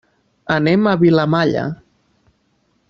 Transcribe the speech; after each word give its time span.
Anem 0.55 0.89
a 0.91 0.95
Vilamalla. 1.03 1.67